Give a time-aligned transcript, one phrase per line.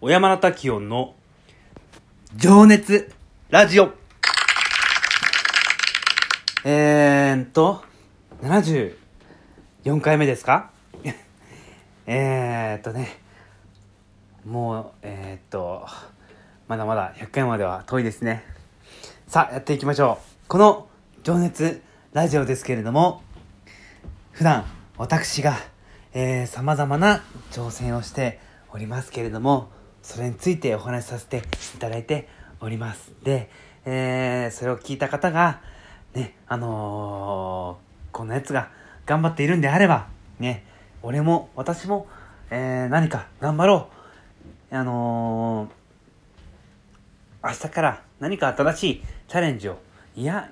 [0.00, 1.14] 小山田滝音の
[2.36, 3.10] 情熱
[3.50, 3.92] ラジオ
[6.66, 7.82] えーっと、
[8.42, 8.94] 74
[10.00, 10.70] 回目ですか？
[12.06, 13.18] えーっとね、
[14.46, 15.86] もう、えーっと、
[16.66, 18.42] まだまだ100回までは遠いですね。
[19.28, 20.48] さあ、やっていきましょう。
[20.48, 20.88] この
[21.22, 21.82] 情熱
[22.14, 23.22] ラジオですけれども、
[24.32, 24.64] 普段
[24.96, 25.58] 私が、
[26.14, 27.22] えー、様々な
[27.52, 28.40] 挑戦をして
[28.70, 29.70] おりますけれども、
[30.04, 32.28] それについてお話しさせていただいて
[32.60, 33.12] おります。
[33.24, 33.48] で、
[33.86, 35.62] えー、それを聞いた方が、
[36.12, 38.70] ね、あのー、こんなやつが
[39.06, 40.62] 頑張っているんであれば、ね、
[41.02, 42.06] 俺も私も、
[42.50, 43.88] えー、何か頑張ろ
[44.70, 44.76] う。
[44.76, 49.78] あのー、明日から何か新しいチャレンジを、
[50.14, 50.50] いや、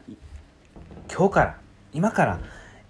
[1.15, 1.59] 今日から、
[1.93, 2.41] 今から、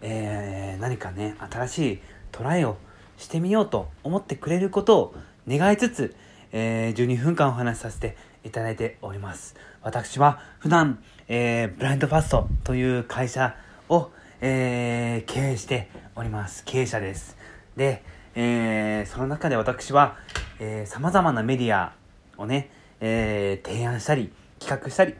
[0.00, 2.00] えー、何かね、新しい
[2.30, 2.76] トライを
[3.18, 5.14] してみようと思ってくれることを
[5.48, 6.14] 願いつつ、
[6.52, 9.56] えー、12分間お話しさせていただいております。
[9.82, 13.56] 私は普段、えー、ブラインドファストという会社
[13.88, 16.62] を、えー、経営しております。
[16.64, 17.36] 経営者です。
[17.76, 18.02] で、
[18.34, 20.16] えー、その中で私は、
[20.58, 21.94] えー、様々なメディア
[22.36, 25.14] をね、えー、提案したり、企画したり、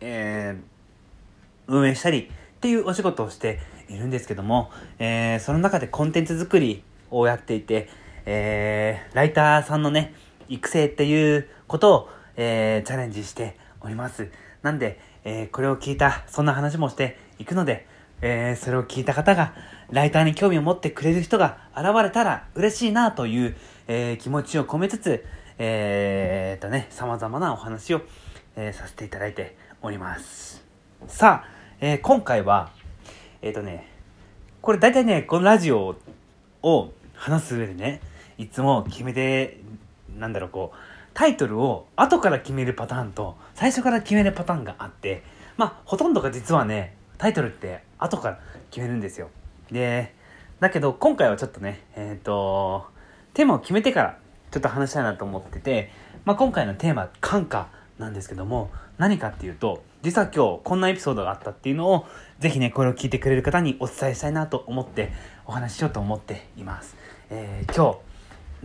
[0.00, 7.88] えー、運営したりっていうお仕事をしているんですけども、えー、その中でコンテンツ作りをやっていて、
[8.24, 10.14] えー、ライターさんのね、
[10.48, 14.30] 育成っていうことを、えー、チャレンジしております。
[14.62, 17.86] なんで、えー、これを聞いた、そんな話もしていくので、
[18.22, 19.54] えー、それを聞いた方が、
[19.90, 23.56] ライターに興味を持ってくれる人が現れたら嬉しいなという、
[23.88, 25.24] えー、気持ちを込めつつ、
[25.58, 28.02] えー、とね、様々なお話を、
[28.56, 30.64] えー、させていただいております。
[31.06, 31.48] さあ、
[31.80, 32.70] えー、今回は、
[33.42, 33.88] えっ、ー、とね、
[34.60, 35.96] これ大体ね、このラジオ
[36.62, 38.00] を話す上でね、
[38.38, 39.60] いつも決めて、
[40.18, 40.76] なんだろう、こう、
[41.14, 45.22] タイトルを後から決めるパターンと、最初から決めるパターンがあって、
[45.56, 48.40] まあ、ほとんどが実はね、タイトルって後から
[48.70, 49.30] 決めるんですよ。
[49.70, 50.14] で、
[50.60, 52.86] だけど今回はちょっとね、えっ、ー、と、
[53.34, 54.18] テーマを決めてから
[54.50, 55.90] ちょっと話したいなと思ってて、
[56.24, 62.06] まあ、今回のテーマ、感化なんですけども、何かっていうと、実は今日こんなエピソードがあったっていうのを、
[62.38, 65.12] ぜひね、これを聞いてくれる方にお伝えしたいなと思って
[65.46, 66.96] お話ししようと思っています。
[67.30, 67.98] えー、今日、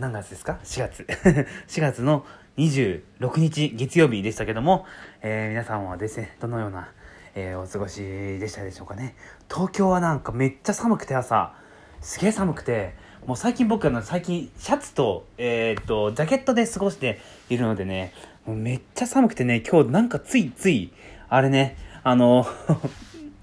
[0.02, 1.06] 何月ですか ?4 月。
[1.68, 2.26] 4月の
[2.56, 4.84] 26日月曜日でしたけども、
[5.20, 6.88] えー、皆さんはですね、どのような、
[7.36, 9.14] えー、お過ごしでしたでしょうかね？
[9.48, 11.54] 東京はなんかめっちゃ寒くて朝、
[12.00, 12.96] すげえ寒くて、
[13.26, 18.12] もう最近僕は最近シャツと、えっと、ジャケットで過ごしているのでね、
[18.44, 20.92] もうめっちゃ寒くてね、今日なんかついつい、
[21.28, 22.44] あれね、あの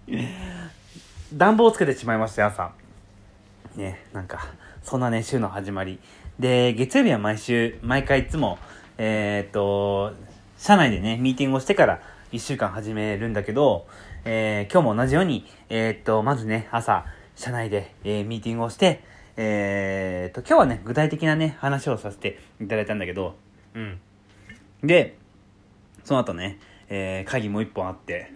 [1.33, 2.73] 暖房をつけてしまいまして朝。
[3.77, 4.45] ね、なんか、
[4.83, 5.99] そんなね、週の始まり。
[6.39, 8.59] で、月曜日は毎週、毎回いつも、
[8.97, 10.13] えー、っと、
[10.57, 12.01] 社内でね、ミーティングをしてから
[12.31, 13.87] 1週間始めるんだけど、
[14.23, 17.05] えー、今日も同じように、えー、っと、まずね、朝、
[17.35, 19.03] 社内で、えー、ミーティングをして、
[19.35, 23.35] えー、っと、今日はね、具体的なね、話をさせていただいたんだけど、
[23.73, 23.99] うん。
[24.81, 25.17] で、
[26.05, 26.57] その後ね、
[26.87, 28.31] えー、会議もう一本あって、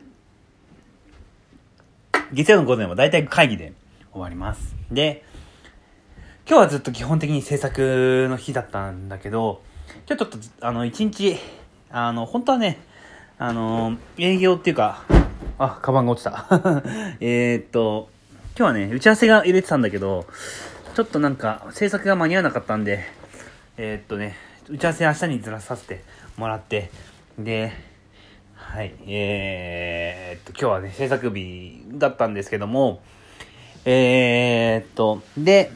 [2.34, 3.72] 月曜の午前は大体会議で
[4.12, 4.75] 終わります。
[4.91, 5.24] で、
[6.45, 9.61] 今日はずっと基本的に制作の日だったんだけど、
[10.09, 11.37] 今日ちょっと、あの、一日、
[11.89, 12.79] あの、本当はね、
[13.37, 15.05] あの、営業っていうか、
[15.57, 16.83] あ、カバンが落ちた。
[17.21, 18.09] えっと、
[18.57, 20.25] 今日はね、打ち合わせが入れてたんだけど、
[20.95, 23.05] ちょっとなんか、制作が間に合わなかったんで、
[23.77, 24.35] えー、っとね、
[24.67, 26.03] 打ち合わせ明日にずらさせて
[26.35, 26.91] もらって、
[27.39, 27.71] で、
[28.55, 33.01] はい、えー、っと、今日はね、制作日だったんですけども、
[33.85, 35.71] えー、っと、で、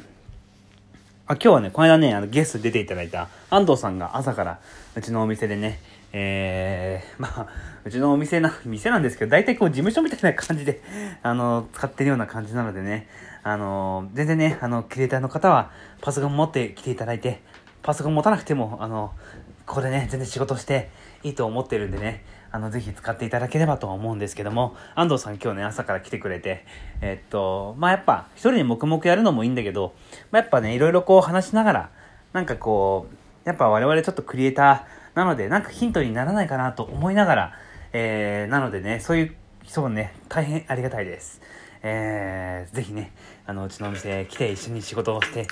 [1.30, 4.62] あ、今日はね、この間ね、あの、ゲスト出ていただいた安藤さんが朝から
[4.96, 5.82] うちのお店でね、
[6.14, 7.48] えー、 まあ、
[7.84, 10.82] うちのお店な、店なんですけど、大体こう事務所みたいな感じで、
[11.22, 13.10] あの、使ってるような感じなのでね、
[13.44, 17.42] あの、全然ね、あの、クリエイターの方はパソコン持って来ていただいて、
[17.84, 19.12] パソコン持たなくても、あの、
[19.66, 20.90] ここでね、全然仕事して
[21.24, 26.66] いいと思ってるんでね、あの、ぜひ使っていただければとは思うんですけども、安藤さん今日ね、朝から来てくれて、
[27.02, 29.94] えっと、まあ、やっぱ、一人で黙々やるのもいいんだけど、
[30.32, 31.90] まあ、やっぱね、いろいろこう話しながら、
[32.34, 33.08] なんかこ
[33.46, 37.54] う、やっぱ我々ちょっとクリエイターなので、なんかヒントにならないかなと思いながら、
[37.94, 41.42] えー、なのでね、そういう人もね、大変ありがたいです。
[41.84, 43.12] えー、ぜひね、
[43.46, 45.48] あの、うちのお店来て一緒に仕事をして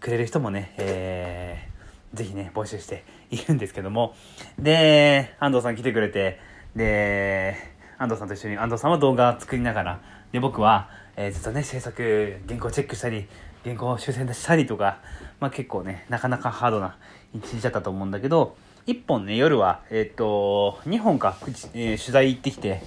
[0.00, 1.67] くれる人もね、えー、
[2.14, 4.14] ぜひね、募集しているんですけども、
[4.58, 6.38] で、安藤さん来てくれて、
[6.74, 7.56] で、
[7.98, 10.00] 安藤さんと一緒に、安藤さんは動画作りながら、
[10.32, 13.26] で、僕は、えー、ずっとね、制作、原稿チェックしたり、
[13.64, 15.00] 原稿修正したりとか、
[15.40, 16.96] まあ結構ね、なかなかハードな
[17.34, 18.56] 一日だったと思うんだけど、
[18.86, 21.36] 1本ね、夜は、えっ、と、2本か、
[21.74, 22.82] えー、取材行ってきて、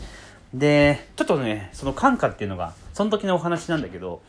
[0.54, 4.22] で、ちょっとね、その感化っていうのが、その時のお話なんだけど、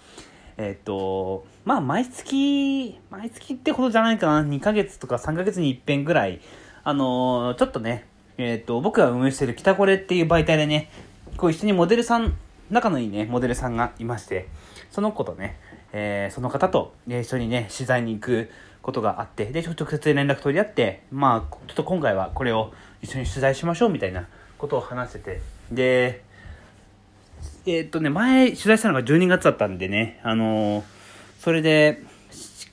[0.57, 6.41] えっ、と、まあ毎月、毎月ってほどじゃないかな、2ヶ月とか3ヶ月に一遍ぐらい、
[6.85, 8.07] あのー、ちょっとね、
[8.39, 10.91] えっ、と、僕が運営してる北コレっていう媒体でね、
[11.37, 12.37] こう一緒にモデルさん、
[12.71, 14.49] 仲のいいね、モデルさんがいまして、
[14.91, 15.59] その子とね、
[15.93, 18.51] えー、その方と、一緒にね、取材に行く
[18.83, 24.27] ことがあって、で、直接連絡取り合って、まあ、ちょっと今回はこれを一緒に取材しましょうみたいな
[24.59, 25.41] ことを話してて、
[25.71, 26.23] で、
[27.65, 30.85] えー、っとね、前取材したのが12月だったんでね、あのー、
[31.39, 32.03] それで、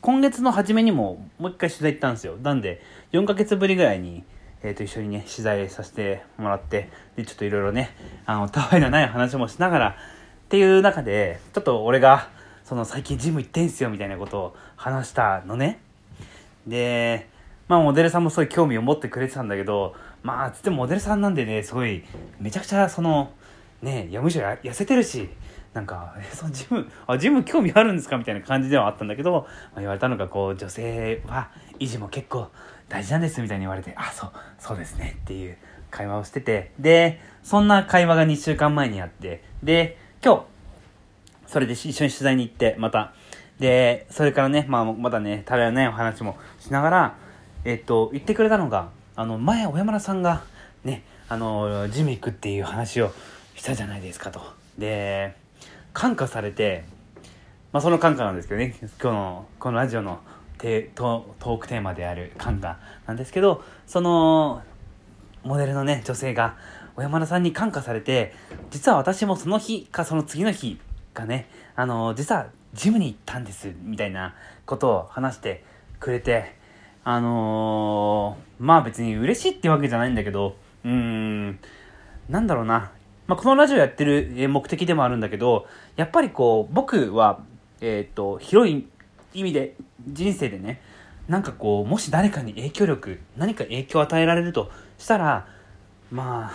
[0.01, 2.37] 今月の初めにももう一回取材行ったんですよ。
[2.41, 2.81] なんで、
[3.11, 4.23] 4ヶ月ぶりぐらいに、
[4.63, 7.95] えっ、ー、と、一緒にね、取材させてもらって、で、ちょっといろいろね、
[8.25, 9.93] あの、たわいのない話もしながら、っ
[10.49, 12.29] ていう中で、ちょっと俺が、
[12.63, 15.79] その最近ジム行ってんすよみたいなことを話したのね。
[16.65, 17.27] で、
[17.67, 22.03] まあモデルさんもすごい興味を持ってくれてたんだけど、まあつってもモデルさんなんでね、すごい、
[22.39, 23.31] めちゃくちゃその、
[23.81, 25.29] ね、いやむしろ痩せてるし、
[25.73, 31.49] なんか、 そのジム、あ、ジム興味あるんですかみたいな感じではあったんだけど、まあ、言われたのが、こう、女性は
[31.79, 32.49] 維持も結構
[32.87, 35.57] 大事なんですみたいに言われて、あ、そう、そうですねっていう
[35.91, 40.43] 会話をしてて、で、そんな会話が2週間前にあって、で、今日、
[41.47, 43.13] それで一緒に取材に行って、また。
[43.59, 47.15] で、それからね、まあ、まだね、食べられないお話もしながら、
[47.65, 50.43] えっと、言ってくれたのが、あの、前、小山田さんが、
[50.83, 53.11] ね、あの、ジム行くっていう話を
[53.59, 54.41] したじゃないですかと。
[54.77, 55.35] で、
[55.91, 56.85] 感化されて、
[57.73, 60.21] まあ、その感化なんですけどね、今日の、このラジオの
[60.57, 64.63] テトトークテーマである感化なんですけど、その、
[65.43, 66.55] モデルのね、女性が、
[66.95, 68.33] 小山田さんに感化されて、
[68.71, 70.79] 実は私もその日かその次の日
[71.13, 74.35] がね、あの、実はジムに行ったんです、みたいな
[74.65, 75.65] ことを話して
[75.99, 76.55] くれて、
[77.03, 81.59] あのー、まあ別に嬉しいってわけじゃないんだけど、うーん、
[82.29, 82.91] なんだろうな。
[83.29, 85.67] まあこのラジオやってる目的でもあるんだけど、
[85.97, 87.39] やっぱりこう、僕は、
[87.79, 88.87] えっ、ー、と、広い
[89.35, 89.75] 意味で、
[90.07, 90.81] 人生でね、
[91.27, 95.47] なんかこう、もし誰かに影響力、何か影響を与えられるとしたら、
[96.11, 96.51] まあ、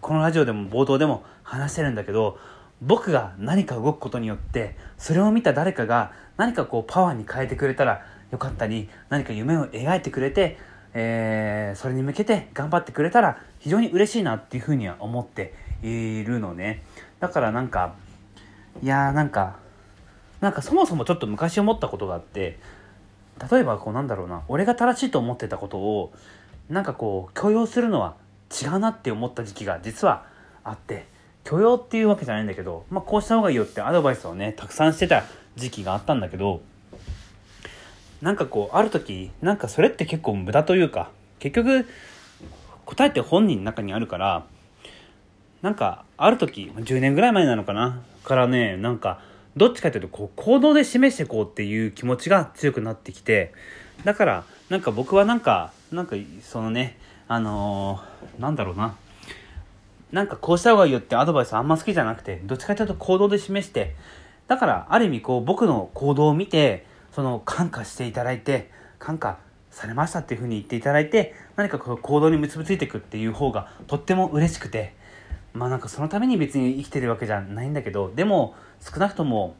[0.00, 2.38] このラジオでも冒頭でも話してるんだけど、
[2.80, 10.58] 僕が何か動くことによってそれを見た誰かが何かこうパワーに変えてくれたらよかったり何か夢を描いてくれて、
[10.92, 15.54] えー、それに向けて頑張ってくれたら非常に嬉しいなっていうふうには思って
[15.88, 16.82] いるのね。
[17.20, 17.94] だからなんか
[18.82, 19.56] いやーなんか
[20.40, 22.58] なんかそもそもちょっと昔思ったことがあって
[23.50, 26.12] 例えばこうなんだろうな俺が正しいと思ってたことを
[26.68, 28.16] なんかこう許容するのは
[28.50, 30.26] 違うなって思った時期が実は
[30.64, 31.06] あって
[31.44, 35.24] 許容っていうわけじゃないんだけど、まあ、こうした方がいいよってアドバイスをね、たくさんしてた
[35.56, 36.62] 時期があったんだけど、
[38.22, 41.86] なんかこう、ある時、なんかそれって結構無駄というか、結局、
[42.86, 44.46] 答えって本人の中にあるから、
[45.64, 48.02] なんか、ある時、10年ぐらい前なのかな？
[48.22, 49.22] からね、なんか、
[49.56, 53.50] どっちかというと、こう、行動で示していこうっていう気持ちが強くなってきて、
[54.04, 58.94] だから、なんか僕はなんか、なんか、そのね、あのー、なんだろうな、
[60.12, 63.96] なんかこうした方がいいよってアドバイスあんま好きじゃなくて、どっちかというと行動で示して、
[64.48, 69.38] だからある意味こう僕の行動を見て、その感化していただいて、感化
[69.70, 74.92] されましたっていうふうに言っていただいて、何かこの行動に結びついていくっていう方がとっても嬉しくて、
[75.54, 79.56] まあなんかそのために別に生きてるわけじゃないんだけど、でも少なくとも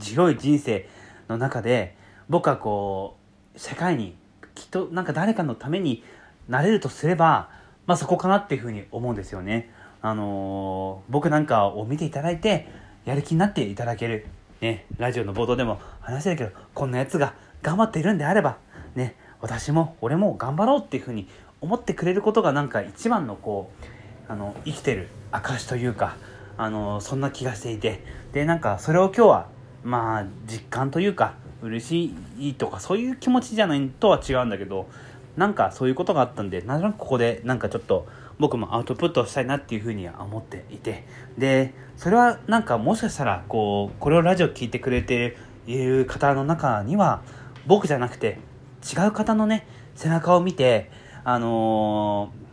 [0.00, 0.88] 広い人生
[1.28, 1.96] の中で
[2.28, 3.16] 僕はこ
[3.54, 4.16] う、世界に
[4.54, 6.02] きっとなんか誰かのために
[6.48, 7.50] なれるとすれば、
[7.86, 9.70] まあそこかなっていうふうに思うんですよね。
[10.00, 12.68] あのー、僕なんかを見ていただいて、
[13.04, 14.26] やる気になっていただける。
[14.60, 18.58] ね、ラジオの冒頭でも話してるけど、こんなやつが頑張っているんであれば、
[18.96, 21.28] ね、私も俺も頑張ろうっていうふうに
[21.60, 23.84] 思ってくれることがなんか一番のこう、
[24.28, 26.16] あの、生きてる証というか、
[26.56, 29.46] あの、そんな気がしていて、で、なんかそれを今日は、
[29.82, 34.88] まあ、実感というか、嬉しいとかそういう気持ちじゃないとは違うんだけど、
[35.36, 38.06] なんかそういうことがあったんで、なんとなくここでなんかちょっと
[38.38, 41.04] 僕もアウトプットしたいなっていうふうには思っていて、
[41.36, 47.22] で、それはなんかもしかしたら、こう、これをラジオ聞いてくれている方の中には、
[47.66, 48.38] 僕じゃなくて、
[48.82, 49.66] 違う方のね、
[49.96, 50.90] 背中を見て、
[51.24, 52.47] あのー、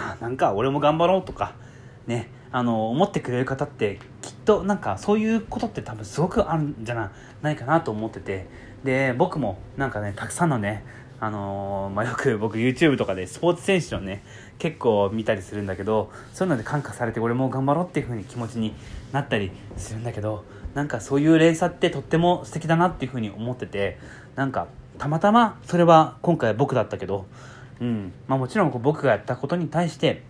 [0.00, 1.54] あ、なんか俺も頑張ろうとか、
[2.06, 7.10] ね、あの、思ってくれる方ってきっとなんかそういうことって多分すごくあるんじゃ
[7.42, 8.48] ないかなと思ってて
[8.84, 10.84] で僕もなんかねたくさんのね
[11.20, 14.22] あのー、まあ、よく僕 YouTube とかでスポーツ選手のね、
[14.58, 18.74] 結構見たりするんだけど、そういうので感化されて俺も頑張ろうっていう風に気持ちに
[19.12, 23.98] なったりするんだけど、なんかそういう連鎖ってとっても素敵だなっていうふうに思ってて
[24.34, 27.26] なんかたまたまそれは今回僕だったけど、
[27.80, 28.12] うん。
[28.26, 30.22] まあ、もちろんこう僕がやったことに対して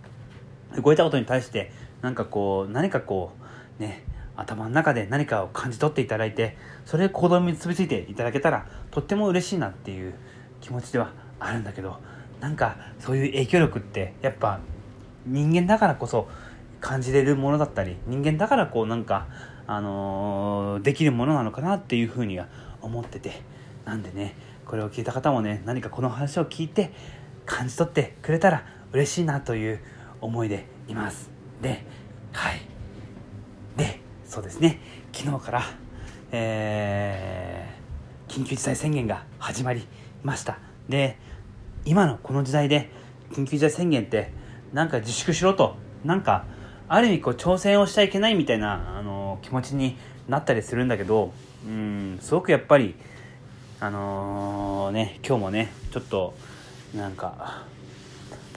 [0.81, 3.33] 動いたことに対してなんかこう何かこ
[3.79, 4.03] うね
[4.35, 10.13] 頭の中で何かを感じ取っていただいてそれで行動に結びついていただけたらとっても嬉しいなっていう
[10.61, 11.99] 気持ちではあるんだけど
[12.39, 14.59] なんかそういう影響力ってやっぱ
[15.25, 16.27] 人間だからこそ
[16.79, 19.27] 感じれるものだったり人間だからこうなんか、
[19.67, 22.47] あのー、できるものなのかなっていうふうには
[22.81, 23.43] 思ってて
[23.85, 26.91] なんでねこれを聞いた方もね何かこの話を聞いて
[27.45, 29.79] 感じ取ってくれたら嬉しいなという
[30.21, 31.29] 思いでいます。
[31.61, 31.85] で
[32.31, 32.61] はい。
[33.77, 34.79] でそうですね。
[35.13, 35.63] 昨日から
[36.31, 39.85] えー、緊急事態宣言が始まり
[40.23, 40.59] ました。
[40.87, 41.17] で
[41.85, 42.89] 今のこの時代で
[43.31, 44.31] 緊急事態宣言って
[44.73, 46.45] なんか自粛しろとなんか
[46.87, 51.33] ある意味こう挑戦をしちゃいけないみたいなあの気持ちになったりするんだけど
[51.65, 52.95] うんすごくやっぱり
[53.79, 56.33] あのー、ね今日もねちょっと
[56.95, 57.65] なんか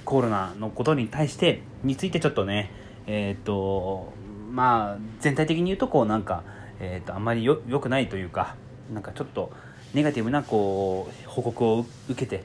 [0.05, 2.71] コロナのことに対してについてちょっとね
[3.07, 4.13] えっ、と
[4.51, 6.43] まあ全体的に言うとこうなんか、
[6.81, 8.57] えーと、あんまりよよくないというか
[8.93, 9.53] なんかちょっと
[9.93, 12.45] ネガティブなこう報告を受けて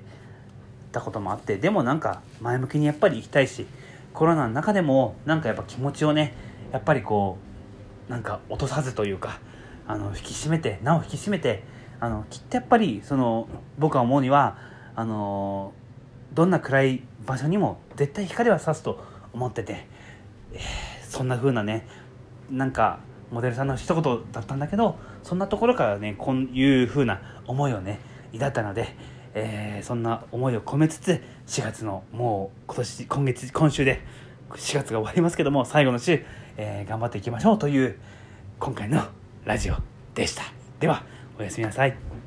[0.91, 3.65] たこともあってでもなんか前向きにやっぱり行きたいし
[4.13, 6.33] コロナの中でもなんかやっぱ気持ちをね
[6.71, 7.37] やっぱりこ
[8.07, 9.39] うなんか落とさずというか
[9.87, 11.63] あの引き締めてなお引き締めて
[11.99, 14.57] あのきっとやっぱりその僕は思うには
[14.95, 15.73] あの
[16.33, 19.87] どんな暗い場所にも絶対光は差すと思ってて、
[20.53, 20.59] えー、
[21.07, 21.87] そんな風なね
[22.49, 22.99] なんか
[23.31, 27.99] モデルさんの一言だったんだけどそんなところからねこういう風な思いをね
[28.33, 28.95] 抱ったので、
[29.33, 34.01] えー、そんな思いを込めつつ4月のもう今年今月今週で
[34.51, 36.25] 4月が終わりますけども最後の週、
[36.57, 37.99] えー、頑張っていきましょうという
[38.59, 39.03] 今回の
[39.45, 39.75] ラジオ
[40.15, 40.43] でした。
[40.79, 41.03] では
[41.37, 42.18] おやすみなさい。